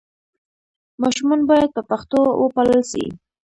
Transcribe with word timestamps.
ماشومان 1.01 1.41
باید 1.49 1.69
په 1.75 1.81
پښتو 1.89 2.19
وپالل 2.43 2.81
سي. 2.91 3.05